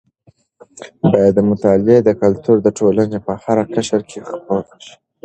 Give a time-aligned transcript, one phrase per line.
[1.11, 4.93] باید د مطالعې کلتور د ټولنې په هره قشر کې خپور شي.